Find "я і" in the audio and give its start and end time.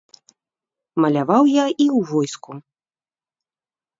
1.51-1.85